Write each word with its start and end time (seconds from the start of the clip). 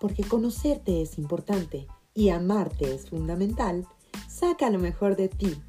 Porque 0.00 0.24
conocerte 0.24 1.02
es 1.02 1.18
importante 1.18 1.86
y 2.14 2.30
amarte 2.30 2.94
es 2.94 3.10
fundamental, 3.10 3.86
saca 4.28 4.70
lo 4.70 4.78
mejor 4.78 5.14
de 5.14 5.28
ti. 5.28 5.62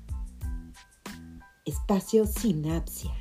Espacio 1.66 2.26
Sinapsia. 2.26 3.12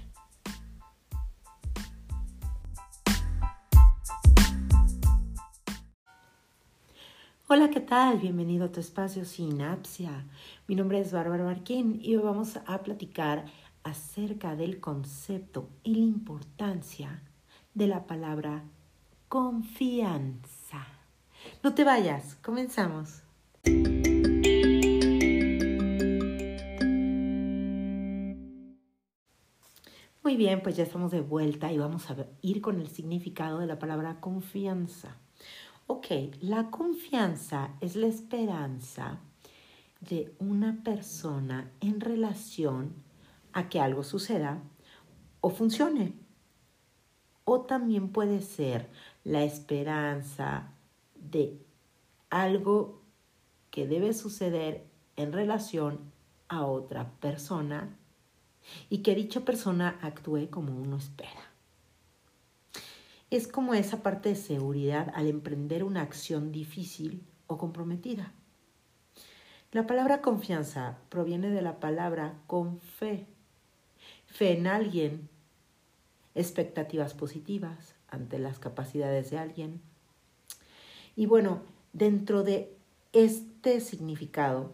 Hola, 7.49 7.71
¿qué 7.71 7.81
tal? 7.81 8.19
Bienvenido 8.19 8.67
a 8.67 8.73
tu 8.73 8.79
espacio 8.79 9.25
Sinapsia. 9.25 10.25
Mi 10.69 10.77
nombre 10.77 11.01
es 11.01 11.13
Bárbara 11.13 11.43
Marquín 11.43 11.99
y 12.01 12.15
hoy 12.15 12.23
vamos 12.23 12.57
a 12.65 12.83
platicar 12.85 13.47
acerca 13.83 14.55
del 14.55 14.79
concepto 14.79 15.69
y 15.83 15.97
la 15.97 16.05
importancia 16.05 17.25
de 17.75 17.89
la 17.89 18.07
palabra 18.07 18.63
confianza. 19.29 21.00
No 21.63 21.75
te 21.75 21.85
vayas, 21.85 22.37
comenzamos. 22.37 23.23
Muy 30.23 30.37
bien, 30.37 30.63
pues 30.63 30.77
ya 30.77 30.85
estamos 30.85 31.11
de 31.11 31.21
vuelta 31.21 31.73
y 31.73 31.79
vamos 31.79 32.11
a 32.11 32.17
ir 32.43 32.61
con 32.61 32.81
el 32.81 32.89
significado 32.89 33.59
de 33.59 33.67
la 33.67 33.79
palabra 33.79 34.21
confianza. 34.21 35.17
Ok, 35.87 36.07
la 36.41 36.71
confianza 36.71 37.71
es 37.81 37.97
la 37.97 38.07
esperanza 38.07 39.19
de 40.01 40.35
una 40.39 40.83
persona 40.85 41.73
en 41.81 42.01
relación 42.01 42.95
a 43.53 43.69
que 43.69 43.81
algo 43.81 44.05
suceda 44.05 44.63
o 45.41 45.51
funcione. 45.51 46.15
O 47.45 47.63
también 47.63 48.11
puede 48.11 48.41
ser 48.41 48.89
la 49.25 49.43
esperanza 49.43 50.75
de 51.21 51.59
algo 52.31 53.03
que 53.71 53.87
debe 53.87 54.13
suceder 54.13 54.85
en 55.17 55.33
relación 55.33 56.13
a 56.49 56.67
otra 56.67 57.13
persona 57.21 57.97
y 58.89 58.99
que 58.99 59.15
dicha 59.15 59.41
persona 59.41 59.99
actúe 60.03 60.49
como 60.51 60.77
uno 60.77 60.97
espera 60.97 61.51
es 63.31 63.47
como 63.47 63.75
esa 63.75 64.03
parte 64.03 64.31
de 64.31 64.35
seguridad 64.35 65.13
al 65.15 65.29
emprender 65.29 65.85
una 65.85 66.03
acción 66.03 66.51
difícil 66.51 67.23
o 67.47 67.59
comprometida. 67.59 68.33
La 69.71 69.87
palabra 69.87 70.21
confianza 70.21 70.99
proviene 71.09 71.51
de 71.51 71.63
la 71.63 71.79
palabra 71.79 72.35
con 72.49 72.81
fe. 72.81 73.29
Fe 74.27 74.59
en 74.59 74.67
alguien, 74.67 75.29
expectativas 76.35 77.15
positivas 77.15 77.95
ante 78.09 78.41
las 78.41 78.59
capacidades 78.59 79.31
de 79.31 79.39
alguien. 79.39 79.81
Y 81.17 81.27
bueno, 81.27 81.63
dentro 81.93 82.43
de 82.43 82.75
este 83.13 83.81
significado 83.81 84.73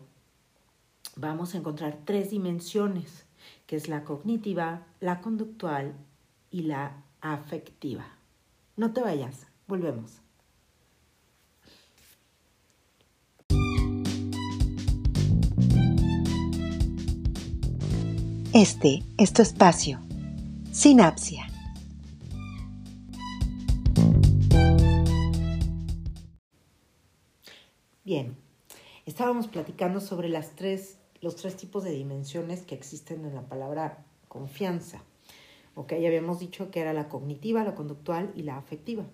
vamos 1.16 1.54
a 1.54 1.58
encontrar 1.58 1.98
tres 2.04 2.30
dimensiones, 2.30 3.24
que 3.66 3.76
es 3.76 3.88
la 3.88 4.04
cognitiva, 4.04 4.86
la 5.00 5.20
conductual 5.20 5.94
y 6.50 6.62
la 6.62 7.02
afectiva. 7.20 8.06
No 8.76 8.92
te 8.92 9.00
vayas, 9.00 9.46
volvemos. 9.66 10.20
Este 18.52 19.02
es 19.18 19.32
tu 19.34 19.42
espacio. 19.42 20.00
Sinapsia. 20.72 21.55
Bien, 28.06 28.36
estábamos 29.04 29.48
platicando 29.48 30.00
sobre 30.00 30.28
las 30.28 30.54
tres, 30.54 31.00
los 31.22 31.34
tres 31.34 31.56
tipos 31.56 31.82
de 31.82 31.90
dimensiones 31.90 32.62
que 32.62 32.76
existen 32.76 33.24
en 33.24 33.34
la 33.34 33.48
palabra 33.48 34.06
confianza. 34.28 35.02
¿ok? 35.74 35.94
Ya 35.94 36.06
habíamos 36.06 36.38
dicho 36.38 36.70
que 36.70 36.78
era 36.78 36.92
la 36.92 37.08
cognitiva, 37.08 37.64
la 37.64 37.74
conductual 37.74 38.30
y 38.36 38.44
la 38.44 38.58
afectiva. 38.58 39.04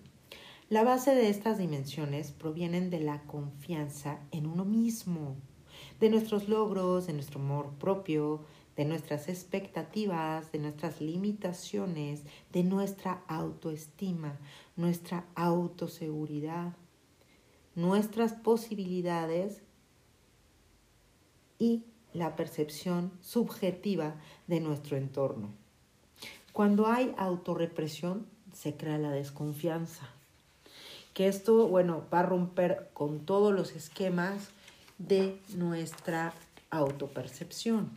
La 0.69 0.83
base 0.83 1.15
de 1.15 1.29
estas 1.29 1.57
dimensiones 1.57 2.33
provienen 2.33 2.91
de 2.91 2.99
la 2.99 3.23
confianza 3.23 4.19
en 4.29 4.45
uno 4.45 4.63
mismo, 4.63 5.37
de 5.99 6.11
nuestros 6.11 6.47
logros, 6.47 7.07
de 7.07 7.13
nuestro 7.13 7.39
amor 7.39 7.71
propio, 7.79 8.41
de 8.75 8.85
nuestras 8.85 9.27
expectativas, 9.27 10.51
de 10.51 10.59
nuestras 10.59 11.01
limitaciones, 11.01 12.21
de 12.51 12.63
nuestra 12.63 13.23
autoestima, 13.27 14.37
nuestra 14.75 15.25
autoseguridad, 15.33 16.73
nuestras 17.75 18.33
posibilidades 18.33 19.61
y 21.59 21.83
la 22.13 22.35
percepción 22.35 23.11
subjetiva 23.21 24.15
de 24.47 24.59
nuestro 24.59 24.97
entorno. 24.97 25.49
Cuando 26.51 26.87
hay 26.87 27.13
autorrepresión, 27.17 28.27
se 28.53 28.75
crea 28.75 28.97
la 28.97 29.11
desconfianza. 29.11 30.07
Que 31.13 31.27
esto, 31.27 31.67
bueno, 31.67 32.03
va 32.13 32.19
a 32.19 32.23
romper 32.23 32.89
con 32.93 33.19
todos 33.25 33.53
los 33.53 33.71
esquemas 33.71 34.49
de 34.97 35.39
nuestra 35.55 36.33
autopercepción. 36.69 37.89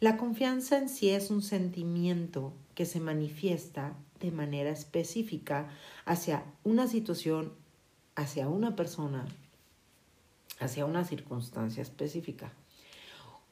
La 0.00 0.16
confianza 0.16 0.78
en 0.78 0.88
sí 0.88 1.10
es 1.10 1.30
un 1.30 1.42
sentimiento 1.42 2.52
que 2.74 2.84
se 2.84 3.00
manifiesta 3.00 3.96
de 4.20 4.30
manera 4.30 4.70
específica 4.70 5.68
hacia 6.04 6.44
una 6.64 6.88
situación, 6.88 7.52
hacia 8.16 8.48
una 8.48 8.76
persona, 8.76 9.26
hacia 10.60 10.84
una 10.84 11.04
circunstancia 11.04 11.82
específica. 11.82 12.52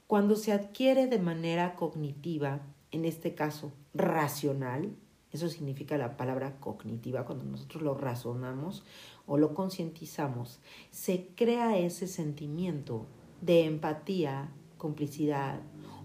Cuando 0.06 0.36
se 0.36 0.52
adquiere 0.52 1.06
de 1.06 1.18
manera 1.18 1.74
cognitiva, 1.74 2.60
en 2.90 3.04
este 3.04 3.34
caso 3.34 3.72
racional, 3.94 4.94
eso 5.32 5.48
significa 5.48 5.96
la 5.96 6.18
palabra 6.18 6.60
cognitiva, 6.60 7.24
cuando 7.24 7.46
nosotros 7.46 7.82
lo 7.82 7.94
razonamos 7.94 8.84
o 9.26 9.38
lo 9.38 9.54
concientizamos, 9.54 10.60
se 10.90 11.28
crea 11.34 11.78
ese 11.78 12.06
sentimiento 12.06 13.06
de 13.40 13.64
empatía, 13.64 14.50
complicidad 14.76 15.60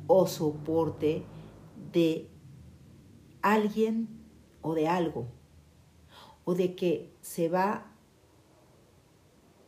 o 0.07 0.27
soporte 0.27 1.23
de 1.91 2.29
alguien 3.41 4.07
o 4.61 4.73
de 4.73 4.87
algo, 4.87 5.27
o 6.45 6.55
de 6.55 6.75
que 6.75 7.11
se 7.21 7.49
va 7.49 7.91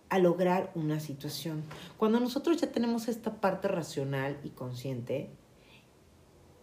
a 0.10 0.20
lograr 0.20 0.72
una 0.76 1.00
situación. 1.00 1.64
Cuando 1.98 2.20
nosotros 2.20 2.60
ya 2.60 2.72
tenemos 2.72 3.08
esta 3.08 3.40
parte 3.40 3.68
racional 3.68 4.40
y 4.44 4.50
consciente, 4.50 5.30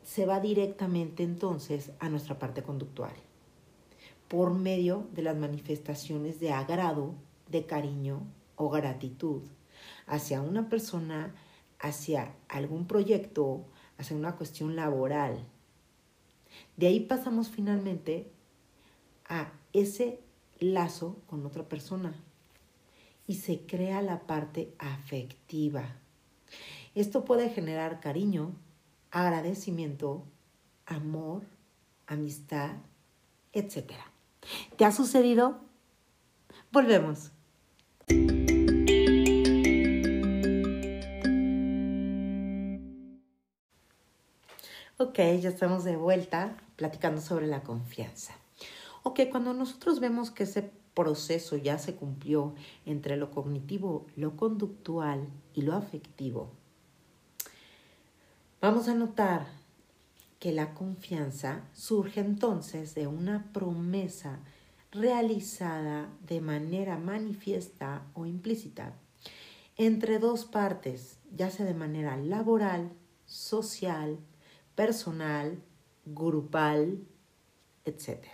se 0.02 0.26
va 0.26 0.40
directamente 0.40 1.22
entonces 1.22 1.92
a 1.98 2.08
nuestra 2.08 2.38
parte 2.38 2.62
conductual 2.62 3.14
por 4.28 4.52
medio 4.54 5.08
de 5.12 5.22
las 5.22 5.36
manifestaciones 5.36 6.40
de 6.40 6.52
agrado, 6.52 7.14
de 7.48 7.66
cariño 7.66 8.26
o 8.56 8.70
gratitud 8.70 9.42
hacia 10.06 10.40
una 10.40 10.68
persona, 10.68 11.34
hacia 11.78 12.34
algún 12.48 12.86
proyecto, 12.86 13.64
hacia 13.98 14.16
una 14.16 14.36
cuestión 14.36 14.74
laboral. 14.74 15.44
De 16.76 16.88
ahí 16.88 17.00
pasamos 17.00 17.50
finalmente 17.50 18.32
a 19.28 19.52
ese 19.72 20.20
lazo 20.58 21.16
con 21.26 21.44
otra 21.46 21.68
persona 21.68 22.14
y 23.26 23.34
se 23.34 23.66
crea 23.66 24.02
la 24.02 24.26
parte 24.26 24.74
afectiva. 24.78 25.96
Esto 26.94 27.24
puede 27.24 27.50
generar 27.50 28.00
cariño, 28.00 28.54
agradecimiento, 29.10 30.24
amor, 30.86 31.42
amistad, 32.06 32.76
etc. 33.52 33.92
¿Te 34.76 34.84
ha 34.84 34.92
sucedido? 34.92 35.60
Volvemos. 36.72 37.32
Ok, 44.98 45.18
ya 45.40 45.50
estamos 45.50 45.84
de 45.84 45.96
vuelta 45.96 46.56
platicando 46.76 47.20
sobre 47.20 47.46
la 47.46 47.62
confianza. 47.62 48.34
Ok, 49.02 49.20
cuando 49.30 49.52
nosotros 49.52 50.00
vemos 50.00 50.30
que 50.30 50.44
ese 50.44 50.72
proceso 50.96 51.56
ya 51.56 51.78
se 51.78 51.94
cumplió 51.94 52.56
entre 52.84 53.16
lo 53.16 53.30
cognitivo, 53.30 54.06
lo 54.16 54.36
conductual 54.36 55.28
y 55.54 55.62
lo 55.62 55.74
afectivo, 55.74 56.50
Vamos 58.58 58.88
a 58.88 58.94
notar 58.94 59.46
que 60.40 60.50
la 60.50 60.72
confianza 60.72 61.62
surge 61.74 62.20
entonces 62.20 62.94
de 62.94 63.06
una 63.06 63.52
promesa 63.52 64.40
realizada 64.90 66.08
de 66.26 66.40
manera 66.40 66.96
manifiesta 66.96 68.02
o 68.14 68.24
implícita 68.24 68.94
entre 69.76 70.18
dos 70.18 70.46
partes, 70.46 71.18
ya 71.32 71.50
sea 71.50 71.66
de 71.66 71.74
manera 71.74 72.16
laboral, 72.16 72.90
social, 73.26 74.18
personal, 74.74 75.62
grupal, 76.06 77.06
etc. 77.84 78.24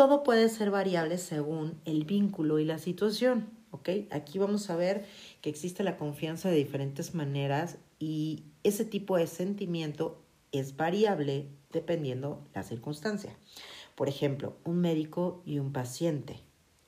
todo 0.00 0.22
puede 0.22 0.48
ser 0.48 0.70
variable 0.70 1.18
según 1.18 1.78
el 1.84 2.04
vínculo 2.04 2.58
y 2.58 2.64
la 2.64 2.78
situación, 2.78 3.50
¿ok? 3.70 3.90
Aquí 4.10 4.38
vamos 4.38 4.70
a 4.70 4.76
ver 4.76 5.04
que 5.42 5.50
existe 5.50 5.84
la 5.84 5.98
confianza 5.98 6.48
de 6.48 6.56
diferentes 6.56 7.14
maneras 7.14 7.76
y 7.98 8.44
ese 8.64 8.86
tipo 8.86 9.18
de 9.18 9.26
sentimiento 9.26 10.18
es 10.52 10.78
variable 10.78 11.48
dependiendo 11.70 12.42
la 12.54 12.62
circunstancia. 12.62 13.36
Por 13.94 14.08
ejemplo, 14.08 14.56
un 14.64 14.80
médico 14.80 15.42
y 15.44 15.58
un 15.58 15.70
paciente, 15.70 16.40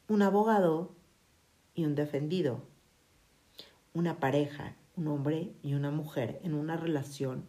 un 0.09 0.23
abogado 0.23 0.95
y 1.75 1.85
un 1.85 1.95
defendido, 1.95 2.63
una 3.93 4.21
pareja, 4.21 4.75
un 4.97 5.09
hombre 5.09 5.53
y 5.63 5.75
una 5.75 5.91
mujer 5.91 6.41
en 6.45 6.55
una 6.55 6.79
relación, 6.79 7.45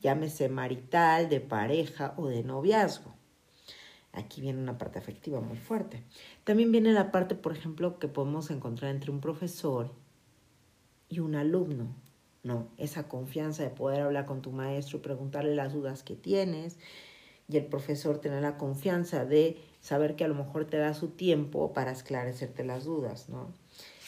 llámese 0.00 0.48
marital, 0.48 1.28
de 1.28 1.42
pareja 1.42 2.14
o 2.16 2.28
de 2.28 2.42
noviazgo. 2.42 3.14
Aquí 4.16 4.40
viene 4.40 4.60
una 4.60 4.78
parte 4.78 4.98
afectiva 4.98 5.40
muy 5.40 5.58
fuerte. 5.58 6.02
También 6.44 6.72
viene 6.72 6.92
la 6.92 7.12
parte, 7.12 7.34
por 7.34 7.52
ejemplo, 7.52 7.98
que 7.98 8.08
podemos 8.08 8.50
encontrar 8.50 8.90
entre 8.90 9.10
un 9.10 9.20
profesor 9.20 9.92
y 11.10 11.20
un 11.20 11.34
alumno, 11.34 11.94
¿no? 12.42 12.68
Esa 12.78 13.08
confianza 13.08 13.62
de 13.62 13.68
poder 13.68 14.00
hablar 14.00 14.24
con 14.24 14.40
tu 14.40 14.52
maestro 14.52 14.96
y 14.96 15.02
preguntarle 15.02 15.54
las 15.54 15.74
dudas 15.74 16.02
que 16.02 16.16
tienes 16.16 16.78
y 17.46 17.58
el 17.58 17.66
profesor 17.66 18.18
tener 18.18 18.40
la 18.40 18.56
confianza 18.56 19.26
de 19.26 19.58
saber 19.80 20.16
que 20.16 20.24
a 20.24 20.28
lo 20.28 20.34
mejor 20.34 20.64
te 20.64 20.78
da 20.78 20.94
su 20.94 21.08
tiempo 21.08 21.74
para 21.74 21.92
esclarecerte 21.92 22.64
las 22.64 22.84
dudas, 22.84 23.28
¿no? 23.28 23.52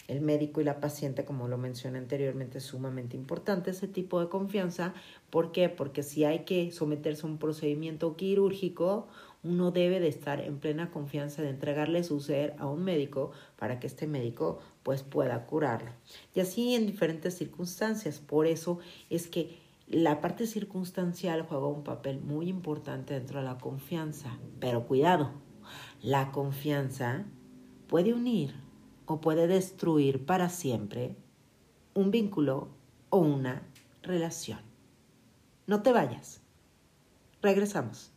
El 0.08 0.22
médico 0.22 0.62
y 0.62 0.64
la 0.64 0.80
paciente, 0.80 1.26
como 1.26 1.48
lo 1.48 1.58
mencioné 1.58 1.98
anteriormente, 1.98 2.58
es 2.58 2.64
sumamente 2.64 3.14
importante 3.14 3.72
ese 3.72 3.86
tipo 3.86 4.20
de 4.20 4.30
confianza. 4.30 4.94
¿Por 5.28 5.52
qué? 5.52 5.68
Porque 5.68 6.02
si 6.02 6.24
hay 6.24 6.46
que 6.46 6.72
someterse 6.72 7.26
a 7.26 7.28
un 7.28 7.36
procedimiento 7.36 8.16
quirúrgico 8.16 9.06
uno 9.42 9.70
debe 9.70 10.00
de 10.00 10.08
estar 10.08 10.40
en 10.40 10.58
plena 10.58 10.90
confianza 10.90 11.42
de 11.42 11.50
entregarle 11.50 12.02
su 12.02 12.20
ser 12.20 12.54
a 12.58 12.66
un 12.66 12.82
médico 12.82 13.30
para 13.56 13.78
que 13.78 13.86
este 13.86 14.06
médico 14.06 14.58
pues 14.82 15.02
pueda 15.02 15.46
curarlo. 15.46 15.92
Y 16.34 16.40
así 16.40 16.74
en 16.74 16.86
diferentes 16.86 17.36
circunstancias. 17.36 18.18
Por 18.18 18.46
eso 18.46 18.78
es 19.10 19.28
que 19.28 19.58
la 19.86 20.20
parte 20.20 20.46
circunstancial 20.46 21.46
juega 21.48 21.66
un 21.66 21.84
papel 21.84 22.20
muy 22.20 22.48
importante 22.48 23.14
dentro 23.14 23.38
de 23.38 23.46
la 23.46 23.58
confianza. 23.58 24.38
Pero 24.60 24.86
cuidado, 24.86 25.30
la 26.02 26.32
confianza 26.32 27.24
puede 27.86 28.12
unir 28.12 28.54
o 29.06 29.20
puede 29.20 29.46
destruir 29.46 30.26
para 30.26 30.48
siempre 30.48 31.16
un 31.94 32.10
vínculo 32.10 32.68
o 33.10 33.18
una 33.18 33.62
relación. 34.02 34.60
No 35.66 35.82
te 35.82 35.92
vayas. 35.92 36.40
Regresamos. 37.40 38.12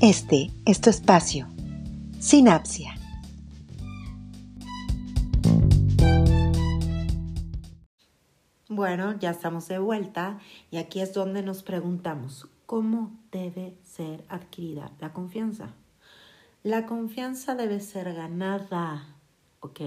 Este 0.00 0.52
es 0.64 0.80
tu 0.80 0.90
espacio. 0.90 1.48
Sinapsia. 2.20 2.94
Bueno, 8.68 9.18
ya 9.18 9.30
estamos 9.30 9.66
de 9.66 9.80
vuelta 9.80 10.38
y 10.70 10.76
aquí 10.76 11.00
es 11.00 11.14
donde 11.14 11.42
nos 11.42 11.64
preguntamos, 11.64 12.48
¿cómo 12.64 13.10
debe 13.32 13.76
ser 13.82 14.24
adquirida 14.28 14.92
la 15.00 15.12
confianza? 15.12 15.74
La 16.62 16.86
confianza 16.86 17.56
debe 17.56 17.80
ser 17.80 18.14
ganada, 18.14 19.16
¿ok? 19.58 19.80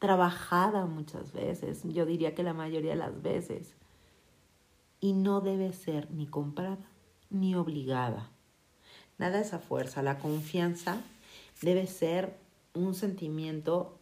Trabajada 0.00 0.86
muchas 0.86 1.32
veces, 1.32 1.84
yo 1.84 2.04
diría 2.04 2.34
que 2.34 2.42
la 2.42 2.52
mayoría 2.52 2.90
de 2.90 2.96
las 2.96 3.22
veces. 3.22 3.76
Y 4.98 5.12
no 5.12 5.40
debe 5.40 5.72
ser 5.72 6.10
ni 6.10 6.26
comprada 6.26 6.90
ni 7.30 7.54
obligada. 7.54 8.32
Nada 9.18 9.40
esa 9.40 9.58
fuerza. 9.58 10.02
La 10.02 10.18
confianza 10.18 11.00
debe 11.62 11.86
ser 11.86 12.36
un 12.74 12.94
sentimiento 12.94 13.96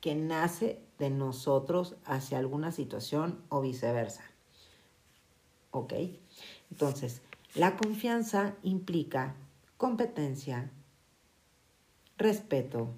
que 0.00 0.14
nace 0.14 0.80
de 0.98 1.10
nosotros 1.10 1.96
hacia 2.04 2.38
alguna 2.38 2.72
situación 2.72 3.40
o 3.48 3.60
viceversa. 3.60 4.24
¿Ok? 5.70 5.94
Entonces, 6.70 7.22
la 7.54 7.76
confianza 7.76 8.54
implica 8.62 9.34
competencia, 9.76 10.70
respeto, 12.18 12.94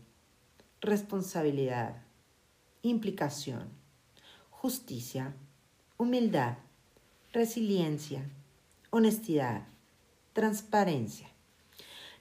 responsabilidad, 0.80 2.02
implicación, 2.82 3.68
justicia, 4.50 5.34
humildad, 5.96 6.58
resiliencia, 7.32 8.28
honestidad, 8.90 9.66
transparencia. 10.32 11.33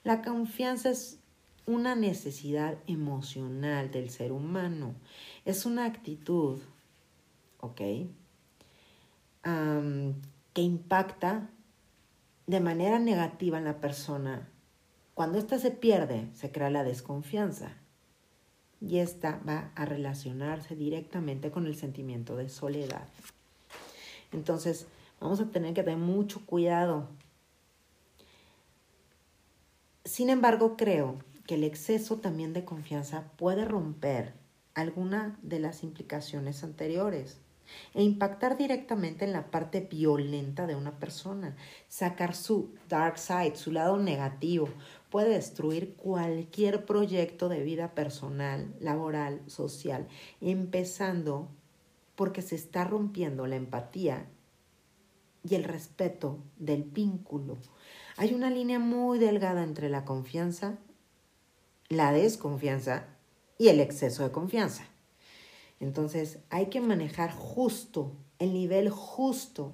La 0.03 0.21
confianza 0.21 0.89
es 0.89 1.19
una 1.65 1.95
necesidad 1.95 2.77
emocional 2.87 3.89
del 3.89 4.09
ser 4.09 4.33
humano, 4.33 4.95
es 5.45 5.65
una 5.65 5.85
actitud, 5.85 6.59
¿ok? 7.61 7.81
que 10.53 10.61
impacta 10.61 11.49
de 12.47 12.59
manera 12.59 12.99
negativa 12.99 13.57
en 13.57 13.65
la 13.65 13.79
persona. 13.79 14.47
Cuando 15.13 15.37
ésta 15.37 15.59
se 15.59 15.71
pierde, 15.71 16.29
se 16.33 16.51
crea 16.51 16.69
la 16.69 16.83
desconfianza 16.83 17.73
y 18.81 18.97
esta 18.97 19.39
va 19.47 19.71
a 19.75 19.85
relacionarse 19.85 20.75
directamente 20.75 21.51
con 21.51 21.65
el 21.65 21.75
sentimiento 21.75 22.35
de 22.35 22.49
soledad. 22.49 23.07
Entonces, 24.31 24.87
vamos 25.21 25.39
a 25.39 25.45
tener 25.45 25.73
que 25.73 25.83
tener 25.83 25.99
mucho 25.99 26.45
cuidado 26.45 27.07
sin 30.13 30.29
embargo, 30.29 30.77
creo 30.77 31.17
que 31.47 31.55
el 31.55 31.63
exceso 31.63 32.17
también 32.17 32.53
de 32.53 32.63
confianza 32.63 33.31
puede 33.35 33.65
romper 33.65 34.35
alguna 34.75 35.39
de 35.41 35.57
las 35.57 35.81
implicaciones 35.81 36.63
anteriores 36.63 37.39
e 37.95 38.03
impactar 38.03 38.55
directamente 38.55 39.25
en 39.25 39.33
la 39.33 39.49
parte 39.49 39.81
violenta 39.81 40.67
de 40.67 40.75
una 40.75 40.99
persona, 40.99 41.55
sacar 41.87 42.35
su 42.35 42.75
dark 42.89 43.17
side, 43.17 43.55
su 43.55 43.71
lado 43.71 43.97
negativo, 43.97 44.69
puede 45.09 45.29
destruir 45.29 45.95
cualquier 45.95 46.85
proyecto 46.85 47.49
de 47.49 47.63
vida 47.63 47.95
personal, 47.95 48.71
laboral, 48.79 49.41
social, 49.47 50.07
empezando 50.41 51.47
porque 52.13 52.43
se 52.43 52.53
está 52.53 52.83
rompiendo 52.83 53.47
la 53.47 53.55
empatía 53.55 54.27
y 55.43 55.55
el 55.55 55.63
respeto 55.63 56.39
del 56.57 56.83
vínculo 56.83 57.57
hay 58.15 58.33
una 58.33 58.49
línea 58.49 58.79
muy 58.79 59.17
delgada 59.17 59.63
entre 59.63 59.89
la 59.89 60.05
confianza, 60.05 60.77
la 61.89 62.11
desconfianza 62.11 63.07
y 63.57 63.69
el 63.69 63.79
exceso 63.79 64.23
de 64.23 64.31
confianza. 64.31 64.85
Entonces 65.79 66.39
hay 66.49 66.67
que 66.67 66.79
manejar 66.79 67.31
justo, 67.31 68.15
el 68.39 68.53
nivel 68.53 68.89
justo 68.89 69.73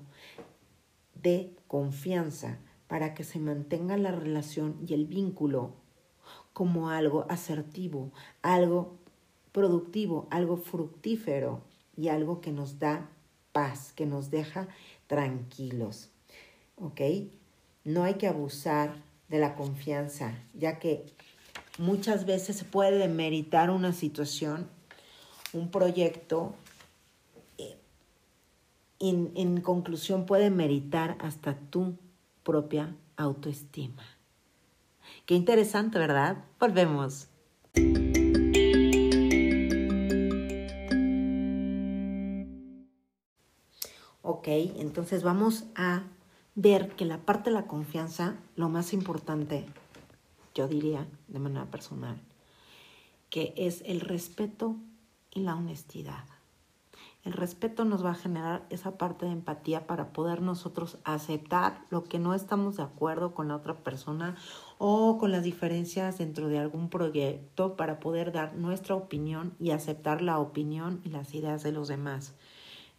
de 1.22 1.56
confianza 1.68 2.60
para 2.88 3.14
que 3.14 3.24
se 3.24 3.40
mantenga 3.40 3.98
la 3.98 4.12
relación 4.12 4.78
y 4.88 4.94
el 4.94 5.06
vínculo 5.06 5.74
como 6.54 6.90
algo 6.90 7.26
asertivo, 7.30 8.12
algo 8.42 8.98
productivo, 9.52 10.28
algo 10.32 10.58
fructífero 10.58 11.62
y 11.96 12.08
algo 12.08 12.42
que 12.42 12.52
nos 12.52 12.80
da 12.80 13.10
paz, 13.52 13.94
que 13.94 14.06
nos 14.06 14.30
deja 14.30 14.68
tranquilos. 15.08 16.10
¿Ok? 16.76 17.02
no 17.84 18.04
hay 18.04 18.16
que 18.16 18.28
abusar 18.28 18.96
de 19.30 19.40
la 19.40 19.56
confianza, 19.56 20.38
ya 20.54 20.80
que 20.80 21.06
muchas 21.78 22.26
veces 22.26 22.58
se 22.58 22.66
puede 22.66 22.98
demeritar 22.98 23.70
una 23.70 23.94
situación, 23.94 24.68
un 25.54 25.72
proyecto, 25.72 26.54
eh, 27.58 27.78
en, 29.00 29.32
en 29.36 29.62
conclusión 29.62 30.26
puede 30.26 30.50
meritar 30.50 31.18
hasta 31.20 31.56
tu 31.56 31.98
propia 32.44 32.96
autoestima. 33.18 34.04
Qué 35.26 35.36
interesante, 35.36 35.98
¿verdad? 35.98 36.44
Volvemos. 36.60 37.29
Ok, 44.22 44.48
entonces 44.48 45.24
vamos 45.24 45.64
a 45.76 46.04
ver 46.56 46.96
que 46.96 47.06
la 47.06 47.20
parte 47.20 47.50
de 47.50 47.56
la 47.56 47.68
confianza, 47.68 48.36
lo 48.58 48.68
más 48.68 48.92
importante, 48.92 49.66
yo 50.54 50.68
diría 50.68 51.08
de 51.30 51.40
manera 51.40 51.72
personal, 51.72 52.20
que 53.30 53.54
es 53.56 53.82
el 53.86 54.02
respeto 54.02 54.76
y 55.32 55.40
la 55.40 55.56
honestidad. 55.56 56.26
El 57.24 57.32
respeto 57.34 57.86
nos 57.86 58.04
va 58.04 58.12
a 58.12 58.16
generar 58.16 58.66
esa 58.70 58.98
parte 58.98 59.26
de 59.26 59.32
empatía 59.32 59.88
para 59.88 60.12
poder 60.12 60.42
nosotros 60.42 60.98
aceptar 61.04 61.86
lo 61.90 62.04
que 62.04 62.20
no 62.20 62.34
estamos 62.34 62.78
de 62.78 62.84
acuerdo 62.84 63.34
con 63.34 63.50
la 63.50 63.56
otra 63.56 63.84
persona 63.84 64.36
o 64.78 65.18
con 65.18 65.32
las 65.32 65.44
diferencias 65.44 66.18
dentro 66.18 66.50
de 66.50 66.60
algún 66.60 66.90
proyecto 66.90 67.78
para 67.78 68.00
poder 68.00 68.32
dar 68.32 68.56
nuestra 68.56 68.96
opinión 68.96 69.54
y 69.60 69.72
aceptar 69.72 70.22
la 70.22 70.40
opinión 70.40 71.02
y 71.04 71.10
las 71.10 71.34
ideas 71.34 71.64
de 71.64 71.72
los 71.72 71.88
demás. 71.88 72.36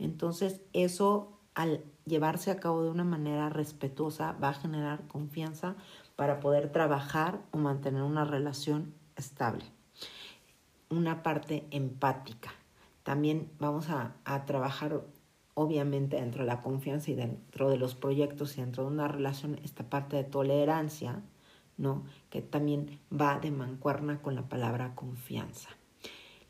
Entonces 0.00 0.62
eso 0.72 1.38
al 1.54 1.84
llevarse 2.06 2.50
a 2.50 2.58
cabo 2.58 2.82
de 2.82 2.90
una 2.90 3.04
manera 3.04 3.50
respetuosa 3.50 4.32
va 4.32 4.48
a 4.48 4.54
generar 4.54 5.06
confianza 5.06 5.76
para 6.16 6.40
poder 6.40 6.72
trabajar 6.72 7.40
o 7.52 7.58
mantener 7.58 8.02
una 8.02 8.24
relación 8.24 8.94
estable. 9.16 9.64
Una 10.88 11.22
parte 11.22 11.66
empática. 11.70 12.50
También 13.02 13.50
vamos 13.58 13.90
a, 13.90 14.16
a 14.24 14.44
trabajar 14.44 15.02
obviamente 15.54 16.16
dentro 16.16 16.42
de 16.42 16.48
la 16.48 16.62
confianza 16.62 17.10
y 17.10 17.14
dentro 17.14 17.70
de 17.70 17.76
los 17.76 17.94
proyectos 17.94 18.56
y 18.56 18.62
dentro 18.62 18.84
de 18.84 18.90
una 18.90 19.08
relación 19.08 19.60
esta 19.62 19.84
parte 19.88 20.16
de 20.16 20.24
tolerancia, 20.24 21.22
¿no? 21.76 22.04
Que 22.30 22.40
también 22.40 22.98
va 23.12 23.38
de 23.38 23.50
mancuerna 23.50 24.22
con 24.22 24.34
la 24.34 24.48
palabra 24.48 24.94
confianza. 24.94 25.68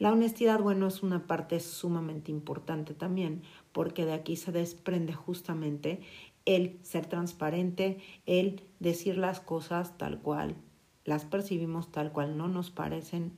La 0.00 0.10
honestidad, 0.10 0.60
bueno, 0.60 0.86
es 0.86 1.02
una 1.02 1.26
parte 1.26 1.60
sumamente 1.60 2.32
importante 2.32 2.94
también, 2.94 3.42
porque 3.70 4.06
de 4.06 4.14
aquí 4.14 4.34
se 4.34 4.50
desprende 4.50 5.12
justamente 5.12 6.00
el 6.46 6.78
ser 6.82 7.04
transparente, 7.04 7.98
el 8.24 8.62
decir 8.78 9.18
las 9.18 9.40
cosas 9.40 9.98
tal 9.98 10.18
cual 10.18 10.56
las 11.04 11.26
percibimos, 11.26 11.92
tal 11.92 12.12
cual 12.12 12.38
no 12.38 12.48
nos 12.48 12.70
parecen. 12.70 13.32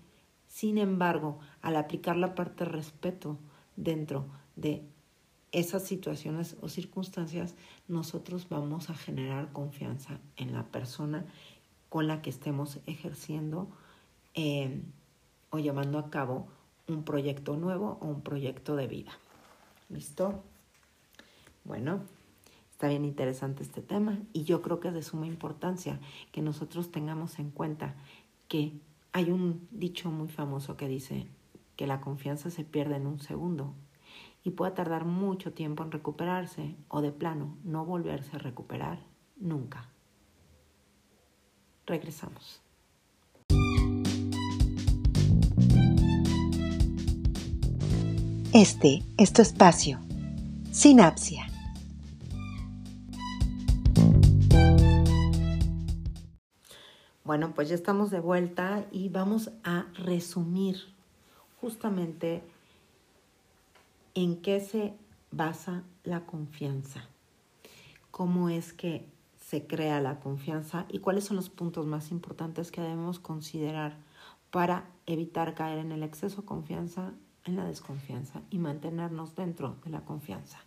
Sin 0.47 0.79
embargo, 0.79 1.41
al 1.63 1.75
aplicar 1.75 2.17
la 2.17 2.37
parte 2.37 2.65
respeto 2.65 3.41
dentro 3.75 4.27
de 4.55 4.85
esas 5.51 5.83
situaciones 5.83 6.57
o 6.61 6.69
circunstancias, 6.69 7.57
nosotros 7.89 8.47
vamos 8.49 8.89
a 8.89 8.95
generar 8.95 9.51
confianza 9.51 10.21
en 10.37 10.53
la 10.53 10.63
persona 10.67 11.27
con 11.89 12.07
la 12.07 12.23
que 12.23 12.31
estemos 12.31 12.79
ejerciendo 12.87 13.69
eh, 14.35 14.81
o 15.53 15.59
llevando 15.59 15.99
a 15.99 16.11
cabo 16.11 16.49
un 16.89 17.05
proyecto 17.05 17.57
nuevo 17.57 17.99
o 18.01 18.07
un 18.07 18.23
proyecto 18.23 18.75
de 18.75 18.87
vida. 18.87 19.13
¿Listo? 19.91 20.43
Bueno, 21.65 22.01
está 22.71 22.89
bien 22.89 23.05
interesante 23.05 23.63
este 23.63 23.83
tema 23.83 24.19
y 24.33 24.45
yo 24.45 24.63
creo 24.63 24.81
que 24.81 24.89
es 24.89 24.95
de 24.95 25.03
suma 25.03 25.27
importancia 25.27 26.01
que 26.33 26.41
nosotros 26.41 26.91
tengamos 26.91 27.39
en 27.39 27.51
cuenta 27.51 27.95
que 28.49 28.73
hay 29.13 29.31
un 29.31 29.69
dicho 29.71 30.11
muy 30.11 30.29
famoso 30.29 30.79
que 30.79 30.89
dice 30.89 31.27
que 31.77 31.87
la 31.87 32.01
confianza 32.01 32.51
se 32.51 32.65
pierde 32.65 32.97
en 32.97 33.07
un 33.07 33.21
segundo 33.21 33.75
y 34.45 34.51
puede 34.51 34.73
tardar 34.73 35.05
mucho 35.05 35.53
tiempo 35.53 35.83
en 35.83 35.93
recuperarse 35.93 36.75
o 36.89 37.03
de 37.03 37.13
plano 37.13 37.59
no 37.63 37.85
volverse 37.85 38.37
a 38.37 38.39
recuperar 38.39 39.01
nunca. 39.37 39.91
Regresamos. 41.87 42.62
Este 48.55 49.03
es 49.17 49.33
espacio. 49.39 49.99
Sinapsia. 50.73 51.47
Bueno, 57.25 57.55
pues 57.55 57.71
ya 57.71 57.75
estamos 57.75 58.11
de 58.11 58.21
vuelta 58.21 58.85
y 58.93 59.09
vamos 59.09 59.51
a 59.65 59.87
resumir 59.95 60.77
justamente 61.63 62.43
en 64.15 64.43
qué 64.43 64.61
se 64.61 64.93
basa 65.31 65.83
la 66.05 66.27
confianza, 66.27 67.07
cómo 68.11 68.51
es 68.51 68.75
que 68.75 69.09
se 69.41 69.67
crea 69.67 70.03
la 70.03 70.21
confianza 70.21 70.85
y 70.91 70.99
cuáles 70.99 71.25
son 71.25 71.37
los 71.37 71.49
puntos 71.49 71.87
más 71.87 72.11
importantes 72.11 72.71
que 72.71 72.83
debemos 72.83 73.19
considerar 73.19 73.97
para 74.51 74.91
evitar 75.07 75.55
caer 75.55 75.79
en 75.79 75.91
el 75.91 76.03
exceso 76.03 76.43
de 76.43 76.47
confianza, 76.47 77.15
en 77.45 77.57
la 77.57 77.65
desconfianza 77.65 78.43
y 78.51 78.59
mantenernos 78.59 79.35
dentro 79.35 79.77
de 79.85 79.91
la 79.91 80.05
confianza. 80.05 80.59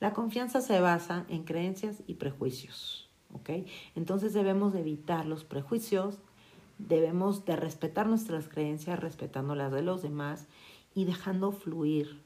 La 0.00 0.12
confianza 0.12 0.60
se 0.60 0.80
basa 0.80 1.24
en 1.28 1.44
creencias 1.44 2.02
y 2.06 2.14
prejuicios, 2.14 3.08
¿ok? 3.32 3.50
Entonces 3.94 4.32
debemos 4.34 4.72
de 4.72 4.80
evitar 4.80 5.24
los 5.26 5.44
prejuicios, 5.44 6.18
debemos 6.78 7.44
de 7.46 7.56
respetar 7.56 8.06
nuestras 8.06 8.48
creencias 8.48 9.00
respetando 9.00 9.54
las 9.54 9.72
de 9.72 9.82
los 9.82 10.02
demás 10.02 10.46
y 10.94 11.04
dejando 11.06 11.52
fluir 11.52 12.20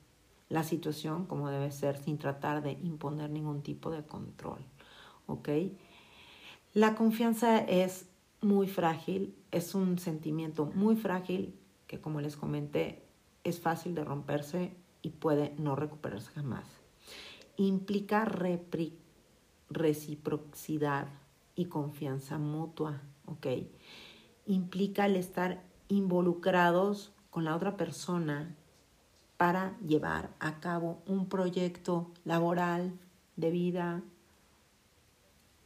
la 0.48 0.64
situación 0.64 1.26
como 1.26 1.48
debe 1.48 1.70
ser 1.70 1.96
sin 1.96 2.18
tratar 2.18 2.62
de 2.62 2.72
imponer 2.72 3.30
ningún 3.30 3.62
tipo 3.62 3.90
de 3.90 4.02
control. 4.02 4.58
¿Ok? 5.26 5.48
La 6.74 6.96
confianza 6.96 7.58
es 7.58 8.06
muy 8.40 8.66
frágil, 8.66 9.34
es 9.52 9.74
un 9.74 9.98
sentimiento 9.98 10.66
muy 10.74 10.96
frágil 10.96 11.54
que 11.86 12.00
como 12.00 12.20
les 12.20 12.36
comenté 12.36 12.99
es 13.44 13.60
fácil 13.60 13.94
de 13.94 14.04
romperse 14.04 14.74
y 15.02 15.10
puede 15.10 15.54
no 15.58 15.76
recuperarse 15.76 16.30
jamás. 16.32 16.64
Implica 17.56 18.24
reciprocidad 19.70 21.08
y 21.54 21.66
confianza 21.66 22.38
mutua, 22.38 23.02
¿ok? 23.26 23.46
Implica 24.46 25.06
el 25.06 25.16
estar 25.16 25.62
involucrados 25.88 27.12
con 27.30 27.44
la 27.44 27.54
otra 27.54 27.76
persona 27.76 28.54
para 29.36 29.78
llevar 29.80 30.30
a 30.38 30.60
cabo 30.60 31.02
un 31.06 31.28
proyecto 31.28 32.10
laboral, 32.24 32.92
de 33.36 33.50
vida 33.50 34.02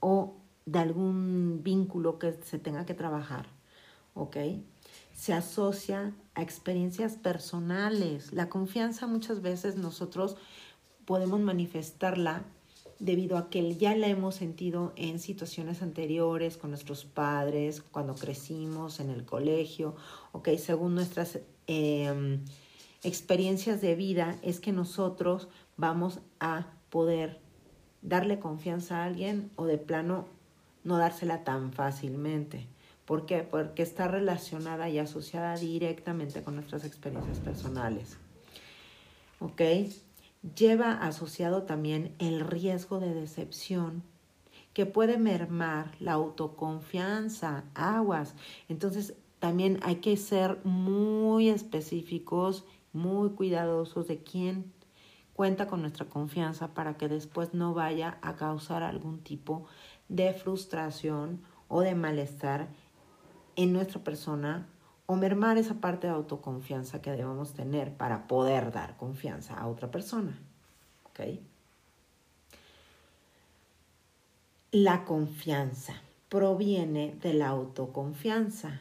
o 0.00 0.34
de 0.64 0.78
algún 0.78 1.60
vínculo 1.62 2.18
que 2.18 2.32
se 2.32 2.58
tenga 2.58 2.86
que 2.86 2.94
trabajar, 2.94 3.46
¿ok? 4.14 4.36
Se 5.12 5.34
asocia 5.34 6.14
a 6.34 6.42
experiencias 6.42 7.16
personales. 7.16 8.32
La 8.32 8.48
confianza 8.48 9.06
muchas 9.06 9.42
veces 9.42 9.76
nosotros 9.76 10.36
podemos 11.04 11.40
manifestarla 11.40 12.44
debido 12.98 13.36
a 13.36 13.50
que 13.50 13.76
ya 13.76 13.96
la 13.96 14.08
hemos 14.08 14.36
sentido 14.36 14.92
en 14.96 15.18
situaciones 15.18 15.82
anteriores 15.82 16.56
con 16.56 16.70
nuestros 16.70 17.04
padres, 17.04 17.82
cuando 17.82 18.14
crecimos 18.14 19.00
en 19.00 19.10
el 19.10 19.24
colegio, 19.24 19.96
¿ok? 20.32 20.50
Según 20.58 20.94
nuestras... 20.94 21.40
Eh, 21.66 22.38
experiencias 23.04 23.82
de 23.82 23.94
vida 23.94 24.38
es 24.42 24.60
que 24.60 24.72
nosotros 24.72 25.48
vamos 25.76 26.20
a 26.40 26.66
poder 26.88 27.38
darle 28.02 28.38
confianza 28.38 28.98
a 28.98 29.04
alguien 29.04 29.50
o 29.56 29.66
de 29.66 29.78
plano 29.78 30.26
no 30.82 30.98
dársela 30.98 31.44
tan 31.44 31.72
fácilmente. 31.72 32.66
¿Por 33.04 33.26
qué? 33.26 33.42
Porque 33.42 33.82
está 33.82 34.08
relacionada 34.08 34.88
y 34.88 34.98
asociada 34.98 35.56
directamente 35.56 36.42
con 36.42 36.54
nuestras 36.56 36.84
experiencias 36.84 37.38
personales. 37.38 38.16
¿Ok? 39.40 39.60
Lleva 40.56 40.92
asociado 40.92 41.62
también 41.62 42.14
el 42.18 42.40
riesgo 42.40 43.00
de 43.00 43.14
decepción 43.14 44.02
que 44.72 44.86
puede 44.86 45.18
mermar 45.18 45.92
la 46.00 46.12
autoconfianza, 46.12 47.64
aguas. 47.74 48.34
Entonces, 48.68 49.14
también 49.38 49.78
hay 49.82 49.96
que 49.96 50.16
ser 50.16 50.58
muy 50.64 51.48
específicos 51.48 52.64
muy 52.94 53.30
cuidadosos 53.30 54.06
de 54.08 54.22
quién 54.22 54.72
cuenta 55.34 55.66
con 55.66 55.82
nuestra 55.82 56.06
confianza 56.06 56.74
para 56.74 56.96
que 56.96 57.08
después 57.08 57.52
no 57.52 57.74
vaya 57.74 58.18
a 58.22 58.36
causar 58.36 58.82
algún 58.82 59.18
tipo 59.18 59.66
de 60.08 60.32
frustración 60.32 61.42
o 61.68 61.80
de 61.80 61.94
malestar 61.94 62.68
en 63.56 63.72
nuestra 63.72 64.02
persona 64.02 64.68
o 65.06 65.16
mermar 65.16 65.58
esa 65.58 65.74
parte 65.74 66.06
de 66.06 66.12
autoconfianza 66.12 67.02
que 67.02 67.10
debemos 67.10 67.52
tener 67.52 67.96
para 67.96 68.26
poder 68.26 68.72
dar 68.72 68.96
confianza 68.96 69.54
a 69.54 69.66
otra 69.66 69.90
persona. 69.90 70.38
¿Ok? 71.04 71.20
La 74.72 75.04
confianza 75.04 75.94
proviene 76.28 77.14
de 77.22 77.34
la 77.34 77.48
autoconfianza. 77.48 78.80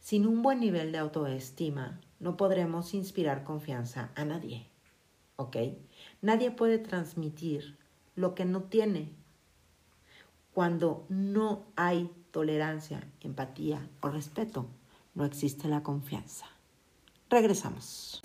Sin 0.00 0.26
un 0.26 0.42
buen 0.42 0.58
nivel 0.58 0.90
de 0.90 0.98
autoestima, 0.98 2.00
no 2.18 2.36
podremos 2.36 2.92
inspirar 2.94 3.44
confianza 3.44 4.10
a 4.16 4.24
nadie. 4.24 4.66
¿Ok? 5.36 5.56
Nadie 6.22 6.50
puede 6.50 6.78
transmitir 6.78 7.76
lo 8.16 8.34
que 8.34 8.44
no 8.44 8.62
tiene. 8.62 9.10
Cuando 10.54 11.04
no 11.08 11.64
hay 11.76 12.10
tolerancia, 12.32 13.06
empatía 13.20 13.88
o 14.00 14.08
respeto, 14.08 14.66
no 15.14 15.24
existe 15.24 15.68
la 15.68 15.82
confianza. 15.82 16.46
Regresamos. 17.30 18.20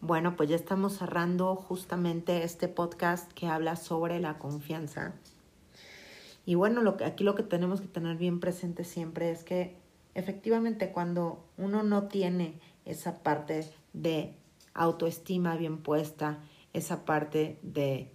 Bueno, 0.00 0.34
pues 0.34 0.48
ya 0.48 0.56
estamos 0.56 0.98
cerrando 0.98 1.54
justamente 1.54 2.42
este 2.42 2.66
podcast 2.66 3.30
que 3.32 3.46
habla 3.46 3.76
sobre 3.76 4.18
la 4.18 4.38
confianza. 4.38 5.14
Y 6.44 6.56
bueno, 6.56 6.82
lo 6.82 6.96
que, 6.96 7.04
aquí 7.04 7.22
lo 7.22 7.36
que 7.36 7.44
tenemos 7.44 7.80
que 7.80 7.86
tener 7.86 8.16
bien 8.16 8.40
presente 8.40 8.82
siempre 8.82 9.30
es 9.30 9.44
que 9.44 9.76
efectivamente 10.14 10.90
cuando 10.90 11.44
uno 11.56 11.84
no 11.84 12.08
tiene 12.08 12.58
esa 12.84 13.22
parte 13.22 13.70
de 13.92 14.34
autoestima 14.74 15.56
bien 15.56 15.78
puesta, 15.78 16.40
esa 16.72 17.04
parte 17.04 17.58
de 17.62 18.12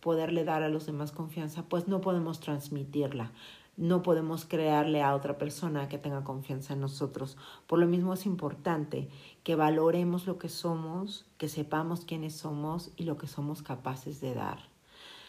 poderle 0.00 0.44
dar 0.44 0.62
a 0.62 0.68
los 0.68 0.86
demás 0.86 1.12
confianza, 1.12 1.64
pues 1.68 1.88
no 1.88 2.00
podemos 2.00 2.40
transmitirla. 2.40 3.32
no 3.76 4.02
podemos 4.02 4.44
crearle 4.44 5.02
a 5.02 5.14
otra 5.14 5.38
persona 5.38 5.88
que 5.88 5.98
tenga 5.98 6.24
confianza 6.24 6.72
en 6.72 6.80
nosotros. 6.80 7.36
Por 7.68 7.78
lo 7.78 7.86
mismo 7.86 8.12
es 8.12 8.26
importante 8.26 9.08
que 9.44 9.54
valoremos 9.54 10.26
lo 10.26 10.36
que 10.36 10.48
somos, 10.48 11.26
que 11.38 11.48
sepamos 11.48 12.04
quiénes 12.04 12.34
somos 12.34 12.90
y 12.96 13.04
lo 13.04 13.16
que 13.16 13.28
somos 13.28 13.62
capaces 13.62 14.20
de 14.20 14.34
dar. 14.34 14.58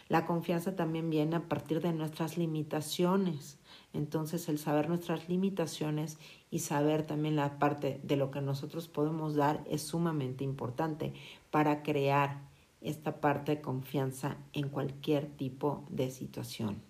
La 0.08 0.26
confianza 0.26 0.76
también 0.76 1.12
viene 1.12 1.36
a 1.36 1.48
partir 1.48 1.80
de 1.80 1.94
nuestras 1.94 2.40
limitaciones. 2.40 3.60
Entonces 3.94 4.50
el 4.50 4.58
saber 4.58 4.90
nuestras 4.90 5.30
limitaciones 5.30 6.18
y 6.50 6.60
saber 6.60 7.06
también 7.06 7.36
la 7.36 7.60
parte 7.60 8.00
de 8.02 8.16
lo 8.16 8.32
que 8.32 8.42
nosotros 8.42 8.88
podemos 8.88 9.36
dar 9.36 9.64
es 9.70 9.84
sumamente 9.84 10.44
importante 10.44 11.14
para 11.52 11.84
crear 11.84 12.49
esta 12.82 13.22
parte 13.22 13.56
de 13.56 13.62
confianza 13.62 14.38
en 14.54 14.70
cualquier 14.70 15.28
tipo 15.28 15.86
de 15.90 16.12
situación. 16.12 16.82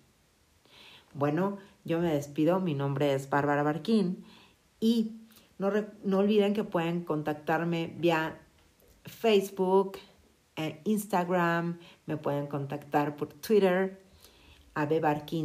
Bueno, 1.14 1.58
yo 1.84 2.00
me 2.00 2.12
despido, 2.12 2.60
mi 2.60 2.74
nombre 2.74 3.14
es 3.14 3.28
Bárbara 3.28 3.62
Barquín 3.62 4.24
y 4.78 5.16
no, 5.58 5.72
no 6.04 6.18
olviden 6.18 6.54
que 6.54 6.64
pueden 6.64 7.04
contactarme 7.04 7.94
vía 7.98 8.40
Facebook, 9.04 9.98
eh, 10.56 10.80
Instagram, 10.84 11.78
me 12.06 12.16
pueden 12.16 12.46
contactar 12.46 13.16
por 13.16 13.32
Twitter 13.32 14.02
a 14.74 14.86
gmail.com 14.86 15.40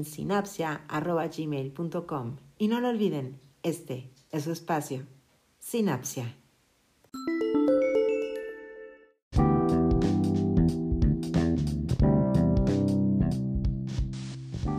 y 2.58 2.68
no 2.68 2.80
lo 2.80 2.90
olviden, 2.90 3.40
este 3.64 4.12
es 4.32 4.44
su 4.44 4.52
espacio, 4.52 5.08
Sinapsia. 5.60 6.36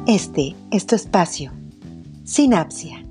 Este 0.07 0.55
es 0.71 0.87
tu 0.87 0.95
espacio, 0.95 1.51
Sinapsia. 2.23 3.06